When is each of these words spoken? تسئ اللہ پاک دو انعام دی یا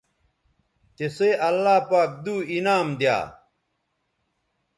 تسئ 0.95 1.31
اللہ 1.47 1.77
پاک 1.89 2.09
دو 2.23 2.35
انعام 2.53 2.87
دی 2.99 3.05
یا 3.09 3.17